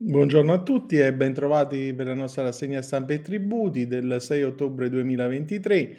Buongiorno 0.00 0.52
a 0.52 0.62
tutti 0.62 0.96
e 0.96 1.12
bentrovati 1.12 1.92
per 1.92 2.06
la 2.06 2.14
nostra 2.14 2.44
rassegna 2.44 2.80
stampa 2.82 3.14
e 3.14 3.20
tributi 3.20 3.88
del 3.88 4.18
6 4.20 4.44
ottobre 4.44 4.88
2023. 4.88 5.96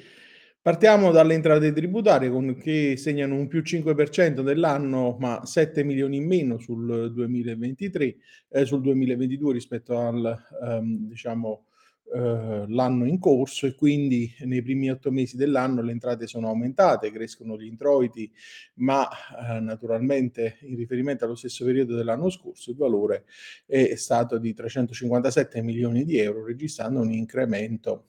Partiamo 0.62 1.12
dalle 1.12 1.34
entrate 1.34 1.74
tributarie 1.74 2.30
con, 2.30 2.56
che 2.56 2.96
segnano 2.96 3.36
un 3.36 3.50
più 3.50 3.60
5% 3.60 4.40
dell'anno, 4.42 5.18
ma 5.20 5.46
7 5.46 5.84
milioni 5.84 6.16
in 6.16 6.28
meno 6.28 6.60
sul 6.60 7.12
2023, 7.12 8.16
eh, 8.48 8.66
sul 8.66 8.80
2022 8.80 9.52
rispetto 9.52 9.98
al 9.98 10.46
ehm, 10.64 11.10
diciamo 11.10 11.66
eh, 12.14 12.66
l'anno 12.68 13.06
in 13.06 13.20
corso 13.20 13.66
e 13.66 13.76
quindi 13.76 14.34
nei 14.42 14.62
primi 14.62 14.90
otto 14.90 15.12
mesi 15.12 15.38
dell'anno 15.38 15.82
le 15.82 15.92
entrate 15.92 16.28
sono 16.28 16.48
aumentate, 16.48 17.12
crescono 17.12 17.58
gli 17.58 17.66
introiti, 17.66 18.32
ma 18.76 19.08
eh, 19.08 19.60
naturalmente 19.60 20.58
in 20.62 20.76
riferimento 20.76 21.26
allo 21.26 21.36
stesso 21.36 21.66
periodo 21.66 21.96
dell'anno 21.96 22.30
scorso 22.30 22.72
il 22.72 22.78
valore 22.78 23.26
è 23.66 23.96
stato 23.96 24.38
di 24.38 24.54
357 24.54 25.62
milioni 25.62 26.04
di 26.04 26.18
euro, 26.18 26.46
registrando 26.46 27.00
un 27.00 27.12
incremento 27.12 28.09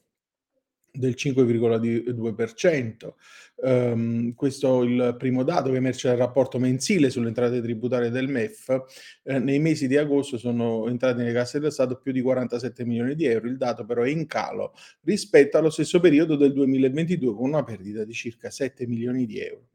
del 0.92 1.14
5,2%. 1.16 3.14
Um, 3.62 4.32
questo 4.34 4.82
è 4.82 4.86
il 4.86 5.16
primo 5.18 5.42
dato 5.42 5.70
che 5.70 5.76
emerge 5.76 6.08
dal 6.08 6.16
rapporto 6.16 6.58
mensile 6.58 7.10
sulle 7.10 7.28
entrate 7.28 7.60
tributarie 7.60 8.10
del 8.10 8.28
MEF. 8.28 8.84
Eh, 9.22 9.38
nei 9.38 9.58
mesi 9.58 9.86
di 9.86 9.96
agosto 9.96 10.38
sono 10.38 10.88
entrati 10.88 11.18
nelle 11.18 11.32
casse 11.32 11.58
dello 11.58 11.70
Stato 11.70 11.98
più 11.98 12.12
di 12.12 12.22
47 12.22 12.84
milioni 12.84 13.14
di 13.14 13.26
euro, 13.26 13.48
il 13.48 13.58
dato 13.58 13.84
però 13.84 14.02
è 14.02 14.08
in 14.08 14.26
calo 14.26 14.72
rispetto 15.02 15.58
allo 15.58 15.70
stesso 15.70 16.00
periodo 16.00 16.36
del 16.36 16.52
2022 16.52 17.34
con 17.34 17.48
una 17.48 17.62
perdita 17.62 18.04
di 18.04 18.12
circa 18.12 18.50
7 18.50 18.86
milioni 18.86 19.26
di 19.26 19.40
euro. 19.40 19.66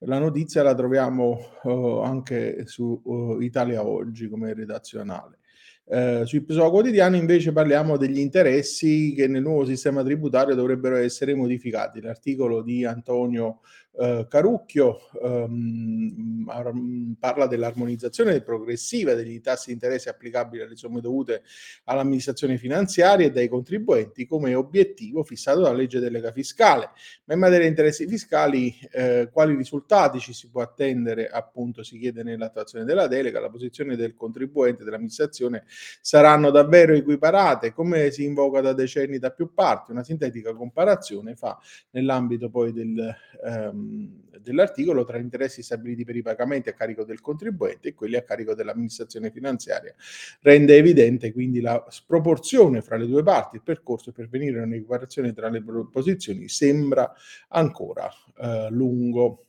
La 0.00 0.18
notizia 0.18 0.62
la 0.62 0.74
troviamo 0.74 1.58
uh, 1.62 2.00
anche 2.02 2.66
su 2.66 3.00
uh, 3.02 3.40
Italia 3.40 3.84
Oggi 3.84 4.28
come 4.28 4.52
redazionale. 4.52 5.38
Eh, 5.88 6.22
sui 6.24 6.40
PSOA 6.40 6.68
quotidiani 6.68 7.16
invece 7.16 7.52
parliamo 7.52 7.96
degli 7.96 8.18
interessi 8.18 9.14
che 9.14 9.28
nel 9.28 9.42
nuovo 9.42 9.64
sistema 9.64 10.02
tributario 10.02 10.56
dovrebbero 10.56 10.96
essere 10.96 11.34
modificati. 11.34 12.00
L'articolo 12.00 12.60
di 12.60 12.84
Antonio 12.84 13.60
eh, 13.98 14.26
Carucchio 14.28 14.98
ehm, 15.22 16.44
parla 17.18 17.46
dell'armonizzazione 17.46 18.42
progressiva 18.42 19.14
degli 19.14 19.40
tassi 19.40 19.68
di 19.68 19.72
interesse 19.72 20.10
applicabili 20.10 20.62
alle 20.62 20.76
somme 20.76 21.00
dovute 21.00 21.42
all'amministrazione 21.84 22.58
finanziaria 22.58 23.26
e 23.26 23.30
dai 23.30 23.48
contribuenti 23.48 24.26
come 24.26 24.54
obiettivo 24.54 25.24
fissato 25.24 25.60
dalla 25.60 25.76
legge 25.76 25.98
delega 25.98 26.30
fiscale. 26.30 26.90
Ma 27.24 27.34
in 27.34 27.40
materia 27.40 27.64
di 27.64 27.70
interessi 27.70 28.06
fiscali, 28.06 28.76
eh, 28.92 29.30
quali 29.32 29.54
risultati 29.54 30.18
ci 30.18 30.34
si 30.34 30.50
può 30.50 30.60
attendere? 30.60 31.28
Appunto, 31.28 31.82
si 31.82 31.98
chiede 31.98 32.22
nell'attuazione 32.22 32.84
della 32.84 33.06
delega, 33.06 33.40
la 33.40 33.50
posizione 33.50 33.96
del 33.96 34.14
contribuente 34.14 34.84
dell'amministrazione 34.84 35.64
saranno 36.00 36.50
davvero 36.50 36.94
equiparate, 36.94 37.72
come 37.72 38.10
si 38.10 38.24
invoca 38.24 38.60
da 38.60 38.72
decenni 38.72 39.18
da 39.18 39.30
più 39.30 39.52
parti. 39.52 39.92
Una 39.92 40.04
sintetica 40.04 40.54
comparazione 40.54 41.34
fa 41.34 41.58
nell'ambito 41.90 42.50
poi 42.50 42.72
del 42.72 43.14
ehm, 43.44 44.24
dell'articolo 44.46 45.04
tra 45.04 45.18
interessi 45.18 45.62
stabiliti 45.62 46.04
per 46.04 46.14
i 46.14 46.22
pagamenti 46.22 46.68
a 46.68 46.72
carico 46.72 47.04
del 47.04 47.20
contribuente 47.20 47.88
e 47.88 47.94
quelli 47.94 48.16
a 48.16 48.22
carico 48.22 48.54
dell'amministrazione 48.54 49.30
finanziaria. 49.30 49.94
Rende 50.40 50.76
evidente 50.76 51.32
quindi 51.32 51.60
la 51.60 51.84
sproporzione 51.88 52.80
fra 52.80 52.96
le 52.96 53.06
due 53.06 53.24
parti. 53.24 53.56
Il 53.56 53.62
percorso 53.62 54.12
per 54.12 54.28
venire 54.28 54.60
a 54.60 54.64
un'equiparazione 54.64 55.32
tra 55.32 55.48
le 55.48 55.62
posizioni 55.90 56.48
sembra 56.48 57.12
ancora 57.48 58.08
eh, 58.38 58.68
lungo. 58.70 59.45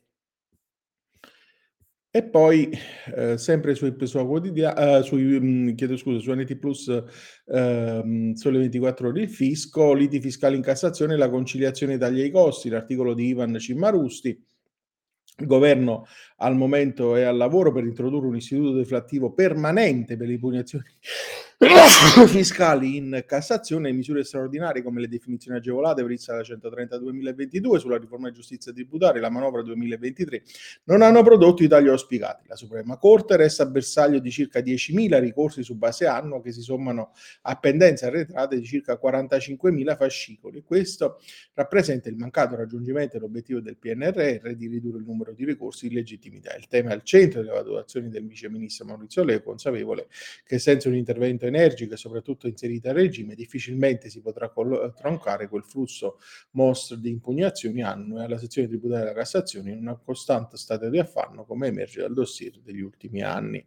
E 2.18 2.24
poi, 2.24 2.72
eh, 3.16 3.38
sempre 3.38 3.76
sui 3.76 3.94
sua 4.08 4.26
quotidia- 4.26 4.76
eh, 5.00 5.16
mh, 5.40 5.76
chiedo 5.76 5.96
scusa, 5.98 6.18
su 6.18 6.32
NT 6.32 6.56
Plus 6.56 7.04
ehm, 7.46 8.34
Sole 8.34 8.58
24 8.58 9.10
ore 9.10 9.22
il 9.22 9.30
fisco, 9.30 9.94
liti 9.94 10.20
fiscali 10.20 10.56
in 10.56 10.64
Cassazione, 10.64 11.16
la 11.16 11.30
conciliazione 11.30 11.96
taglia 12.00 12.24
i 12.24 12.32
costi, 12.32 12.70
l'articolo 12.70 13.14
di 13.14 13.28
Ivan 13.28 13.60
Cimmarusti. 13.60 14.30
Il 15.40 15.46
governo 15.46 16.08
al 16.38 16.56
momento 16.56 17.16
è 17.16 17.22
al 17.22 17.38
lavoro 17.38 17.72
per 17.72 17.84
introdurre 17.84 18.26
un 18.26 18.38
istituto 18.38 18.72
deflattivo 18.72 19.34
permanente 19.34 20.18
per 20.18 20.26
le 20.26 20.34
impugnazioni 20.34 20.86
fiscali 22.28 22.98
in 22.98 23.24
Cassazione 23.26 23.90
e 23.90 23.92
misure 23.92 24.24
straordinarie 24.24 24.84
come 24.84 25.02
le 25.02 25.08
definizioni 25.08 25.58
agevolate 25.58 26.04
previste 26.04 26.32
dalla 26.32 26.44
130-2022 26.44 27.78
sulla 27.78 27.98
riforma 27.98 28.30
di 28.30 28.36
giustizia 28.36 28.72
tributaria 28.72 29.18
e 29.18 29.22
la 29.22 29.32
manovra 29.32 29.64
2023 29.64 30.44
non 30.84 31.02
hanno 31.02 31.24
prodotto 31.24 31.64
i 31.64 31.68
tagli 31.68 31.88
auspicati. 31.88 32.46
La 32.48 32.56
Suprema 32.56 32.98
Corte 32.98 33.38
resta 33.38 33.66
bersaglio 33.66 34.20
di 34.20 34.30
circa 34.30 34.60
10.000 34.60 35.20
ricorsi 35.20 35.64
su 35.64 35.76
base 35.76 36.06
annuo 36.06 36.42
che 36.42 36.52
si 36.52 36.62
sommano 36.62 37.14
a 37.42 37.56
pendenze 37.56 38.06
arretrate 38.06 38.60
di 38.60 38.66
circa 38.66 39.00
45.000 39.04 39.98
fascicoli. 39.98 40.62
Questo 40.64 41.20
rappresenta 41.56 42.08
il 42.08 42.18
mancato 42.18 42.56
raggiungimento 42.56 43.18
dell'obiettivo 43.18 43.62
del 43.62 43.78
PNRR 43.78 44.52
di 44.52 44.68
ridurre 44.68 45.00
il 45.00 45.06
numero 45.06 45.34
di 45.34 45.44
ricorsi 45.44 45.88
in 45.88 45.94
legittimità. 45.94 46.56
Il 46.56 46.68
tema 46.68 46.92
è 46.92 46.94
al 46.94 47.04
centro 47.04 47.42
delle 47.42 47.54
valutazioni 47.54 48.10
del 48.10 48.28
vice 48.28 48.48
ministro 48.48 48.86
Maurizio 48.86 49.24
Leo, 49.24 49.42
consapevole 49.42 50.08
che 50.46 50.60
senza 50.60 50.88
un 50.88 50.96
intervento 50.96 51.46
energica 51.48 51.96
soprattutto 51.96 52.48
inserita 52.48 52.90
a 52.90 52.94
regime, 52.94 53.36
difficilmente 53.36 54.10
si 54.10 54.22
potrà 54.22 54.50
col- 54.50 54.94
troncare 54.96 55.48
quel 55.48 55.64
flusso 55.64 56.20
mostro 56.52 56.96
di 56.96 57.10
impugnazioni 57.10 57.82
annue 57.82 58.24
alla 58.24 58.38
sezione 58.38 58.68
tributaria 58.68 59.06
della 59.06 59.18
Cassazione 59.18 59.72
in 59.72 59.80
una 59.80 59.98
costante 59.98 60.58
stato 60.58 60.90
di 60.90 61.00
affanno 61.00 61.46
come 61.46 61.68
emerge 61.68 62.02
dal 62.02 62.14
dossier 62.14 62.60
degli 62.62 62.82
ultimi 62.82 63.22
anni. 63.22 63.66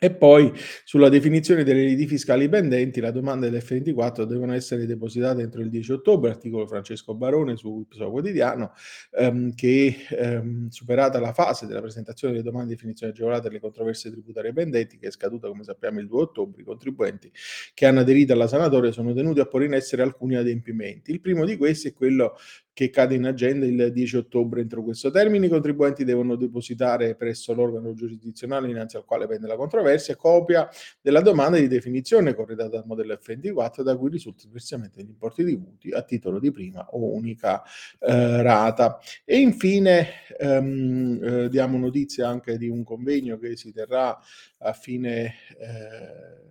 E 0.00 0.10
poi 0.12 0.52
sulla 0.84 1.08
definizione 1.08 1.62
delle 1.62 1.84
liti 1.84 2.06
fiscali 2.06 2.48
pendenti, 2.48 3.00
la 3.00 3.12
domanda 3.12 3.48
dell'F24 3.48 4.24
devono 4.24 4.52
essere 4.52 4.86
depositate 4.86 5.42
entro 5.42 5.62
il 5.62 5.70
10 5.70 5.92
ottobre, 5.92 6.30
articolo 6.30 6.66
Francesco 6.66 7.14
Barone 7.14 7.56
su 7.56 7.86
suo 7.88 8.10
quotidiano, 8.10 8.72
ehm, 9.12 9.54
che 9.54 9.96
ehm, 10.10 10.68
superata 10.68 11.20
la 11.20 11.32
fase 11.32 11.66
della 11.66 11.80
presentazione 11.80 12.34
delle 12.34 12.44
domande 12.44 12.70
di 12.70 12.74
definizione 12.74 13.12
agevolata 13.12 13.48
delle 13.48 13.60
controversie 13.60 14.10
tributarie 14.10 14.52
pendenti, 14.52 14.98
che 14.98 15.06
è 15.06 15.10
scaduta 15.10 15.46
come 15.48 15.62
sappiamo 15.62 16.00
il 16.00 16.06
2 16.08 16.20
ottobre, 16.22 16.60
i 16.62 16.64
contribuenti 16.64 17.30
che 17.72 17.86
hanno 17.86 18.00
aderito 18.00 18.32
alla 18.32 18.48
sanatoria 18.48 18.90
sono 18.92 19.14
tenuti 19.14 19.40
a 19.40 19.46
porre 19.46 19.66
in 19.66 19.74
essere 19.74 20.02
alcuni 20.02 20.34
adempimenti. 20.34 21.12
Il 21.12 21.20
primo 21.20 21.44
di 21.44 21.56
questi 21.56 21.88
è 21.88 21.92
quello 21.94 22.36
che 22.74 22.90
cade 22.90 23.14
in 23.14 23.24
agenda 23.24 23.64
il 23.66 23.92
10 23.92 24.16
ottobre 24.16 24.60
entro 24.60 24.82
questo 24.82 25.10
termine. 25.10 25.46
I 25.46 25.48
contribuenti 25.48 26.04
devono 26.04 26.34
depositare 26.34 27.14
presso 27.14 27.54
l'organo 27.54 27.94
giurisdizionale 27.94 28.68
innanzi 28.68 28.96
al 28.96 29.04
quale 29.04 29.28
pende 29.28 29.46
la 29.46 29.54
controversia 29.54 30.16
copia 30.16 30.68
della 31.00 31.20
domanda 31.20 31.56
di 31.56 31.68
definizione 31.68 32.34
corredata 32.34 32.70
dal 32.70 32.84
modello 32.84 33.14
F24 33.14 33.82
da 33.82 33.96
cui 33.96 34.10
risulta 34.10 34.42
il 34.44 34.50
versamento 34.50 34.98
degli 34.98 35.10
importi 35.10 35.44
dovuti 35.44 35.90
a 35.92 36.02
titolo 36.02 36.40
di 36.40 36.50
prima 36.50 36.84
o 36.90 37.14
unica 37.14 37.62
eh, 38.00 38.42
rata. 38.42 38.98
E 39.24 39.38
infine 39.38 40.08
ehm, 40.36 41.20
eh, 41.22 41.48
diamo 41.48 41.78
notizia 41.78 42.28
anche 42.28 42.58
di 42.58 42.68
un 42.68 42.82
convegno 42.82 43.38
che 43.38 43.56
si 43.56 43.72
terrà 43.72 44.18
a 44.58 44.72
fine 44.72 45.34
eh, 45.60 46.44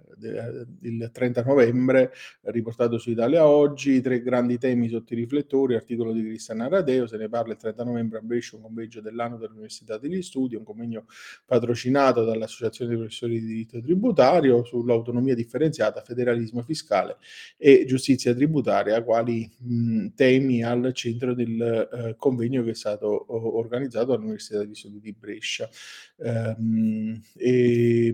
il 0.82 1.10
30 1.12 1.44
novembre, 1.44 2.12
riportato 2.44 2.98
su 2.98 3.10
Italia 3.10 3.48
Oggi, 3.48 4.02
tre 4.02 4.22
grandi 4.22 4.58
temi 4.58 4.88
sotto 4.88 5.14
i 5.14 5.18
riflettori, 5.18 5.76
articolo 5.76 6.12
di 6.13 6.24
Cristiana 6.24 6.68
Radeo, 6.68 7.07
se 7.07 7.18
ne 7.18 7.28
parla 7.28 7.53
il 7.53 7.59
30 7.59 7.84
novembre 7.84 8.19
a 8.19 8.22
Brescia, 8.22 8.56
un 8.56 8.62
convegno 8.62 9.01
dell'anno 9.01 9.38
dell'Università 9.38 9.97
degli 9.97 10.22
Studi, 10.22 10.56
un 10.56 10.63
convegno 10.63 11.06
patrocinato 11.46 12.24
dall'Associazione 12.24 12.91
dei 12.91 13.00
professori 13.00 13.40
di 13.40 13.46
diritto 13.46 13.81
tributario 13.81 14.63
sull'autonomia 14.63 15.35
differenziata, 15.35 16.01
federalismo 16.01 16.62
fiscale 16.62 17.18
e 17.57 17.85
giustizia 17.85 18.34
tributaria, 18.34 19.03
quali 19.03 19.50
mh, 19.57 20.07
temi 20.16 20.63
al 20.63 20.91
centro 20.94 21.34
del 21.34 21.62
eh, 21.62 22.16
convegno 22.18 22.63
che 22.63 22.72
è 22.72 22.75
stato 22.75 23.25
organizzato 23.57 24.13
all'Università 24.13 24.59
degli 24.59 24.75
Studi 24.75 25.00
di 25.00 25.13
Brescia. 25.13 25.69
Um, 26.16 27.22
e, 27.35 28.12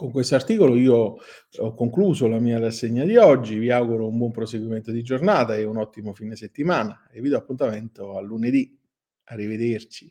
con 0.00 0.12
questo 0.12 0.34
articolo 0.34 0.76
io 0.76 1.18
ho 1.58 1.74
concluso 1.74 2.26
la 2.26 2.38
mia 2.38 2.58
rassegna 2.58 3.04
di 3.04 3.18
oggi, 3.18 3.58
vi 3.58 3.70
auguro 3.70 4.08
un 4.08 4.16
buon 4.16 4.30
proseguimento 4.30 4.90
di 4.90 5.02
giornata 5.02 5.54
e 5.56 5.64
un 5.64 5.76
ottimo 5.76 6.14
fine 6.14 6.36
settimana 6.36 7.06
e 7.12 7.20
vi 7.20 7.28
do 7.28 7.36
appuntamento 7.36 8.16
a 8.16 8.22
lunedì. 8.22 8.74
Arrivederci. 9.24 10.10